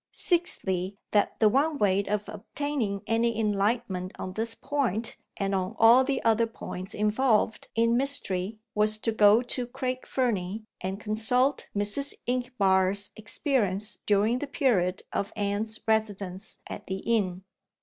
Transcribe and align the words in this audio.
Sixthly, 0.09 0.97
that 1.11 1.39
the 1.39 1.47
one 1.47 1.77
way 1.77 2.03
of 2.05 2.27
obtaining 2.27 3.03
any 3.05 3.39
enlightenment 3.39 4.13
on 4.17 4.33
this 4.33 4.55
point, 4.55 5.15
and 5.37 5.53
on 5.53 5.75
all 5.77 6.03
the 6.03 6.23
other 6.23 6.47
points 6.47 6.95
involved 6.95 7.67
in 7.75 7.95
mystery, 7.95 8.57
was 8.73 8.97
to 8.97 9.11
go 9.11 9.43
to 9.43 9.67
Craig 9.67 10.07
Fernie, 10.07 10.65
and 10.81 10.99
consult 10.99 11.69
Mrs. 11.77 12.15
Inchbare's 12.25 13.11
experience 13.15 13.99
during 14.07 14.39
the 14.39 14.47
period 14.47 15.03
of 15.13 15.31
Anne's 15.35 15.79
residence 15.87 16.57
at 16.67 16.85
the 16.87 16.97
inn. 17.05 17.43